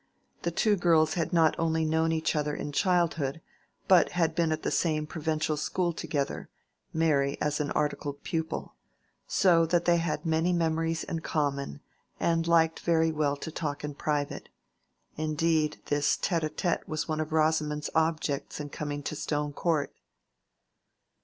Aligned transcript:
The 0.41 0.49
two 0.49 0.77
girls 0.77 1.13
had 1.13 1.31
not 1.31 1.53
only 1.59 1.85
known 1.85 2.11
each 2.11 2.35
other 2.35 2.55
in 2.55 2.71
childhood, 2.71 3.39
but 3.87 4.13
had 4.13 4.33
been 4.33 4.51
at 4.51 4.63
the 4.63 4.71
same 4.71 5.05
provincial 5.05 5.55
school 5.55 5.93
together 5.93 6.49
(Mary 6.91 7.37
as 7.39 7.59
an 7.59 7.69
articled 7.73 8.23
pupil), 8.23 8.73
so 9.27 9.67
that 9.67 9.85
they 9.85 9.97
had 9.97 10.25
many 10.25 10.53
memories 10.53 11.03
in 11.03 11.19
common, 11.19 11.81
and 12.19 12.47
liked 12.47 12.79
very 12.79 13.11
well 13.11 13.35
to 13.37 13.51
talk 13.51 13.83
in 13.83 13.93
private. 13.93 14.49
Indeed, 15.17 15.77
this 15.85 16.17
tête 16.17 16.41
à 16.41 16.49
tête 16.49 16.87
was 16.87 17.07
one 17.07 17.19
of 17.19 17.31
Rosamond's 17.31 17.91
objects 17.93 18.59
in 18.59 18.69
coming 18.69 19.03
to 19.03 19.15
Stone 19.15 19.53
Court. 19.53 19.93